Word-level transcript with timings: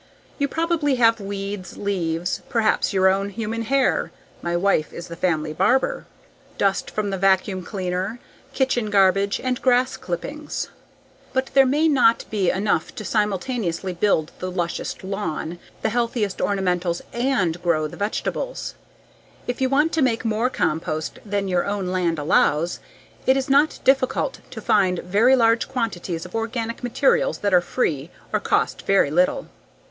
You 0.39 0.47
probably 0.47 0.95
have 0.95 1.19
weeds, 1.19 1.77
leaves, 1.77 2.41
perhaps 2.49 2.91
your 2.91 3.07
own 3.07 3.29
human 3.29 3.61
hair 3.61 4.11
(my 4.41 4.57
wife 4.57 4.91
is 4.91 5.09
the 5.09 5.15
family 5.15 5.53
barber), 5.53 6.07
dust 6.57 6.89
from 6.89 7.11
the 7.11 7.19
vacuum 7.19 7.63
cleaner, 7.63 8.19
kitchen 8.51 8.89
garbage 8.89 9.39
and 9.39 9.61
grass 9.61 9.97
clippings. 9.97 10.69
But, 11.33 11.51
there 11.53 11.67
may 11.67 11.87
not 11.87 12.25
be 12.31 12.49
enough 12.49 12.95
to 12.95 13.05
simultaneously 13.05 13.93
build 13.93 14.31
the 14.39 14.49
lushest 14.51 15.03
lawn, 15.03 15.59
the 15.83 15.89
healthiest 15.89 16.39
ornamentals 16.41 17.03
_and 17.13 17.59
_grow 17.59 17.87
the 17.87 17.95
vegetables. 17.95 18.73
If 19.45 19.61
you 19.61 19.69
want 19.69 19.91
to 19.93 20.01
make 20.01 20.25
more 20.25 20.49
compost 20.49 21.19
than 21.23 21.47
your 21.47 21.65
own 21.65 21.89
land 21.91 22.17
allows, 22.17 22.79
it 23.27 23.37
is 23.37 23.51
not 23.51 23.77
difficult 23.83 24.39
to 24.49 24.61
find 24.61 24.97
very 25.05 25.35
large 25.35 25.67
quantities 25.69 26.25
of 26.25 26.33
organic 26.33 26.81
materials 26.83 27.37
that 27.45 27.53
are 27.53 27.61
free 27.61 28.09
or 28.33 28.39
cost 28.39 28.81
very 28.87 29.11
little. 29.11 29.45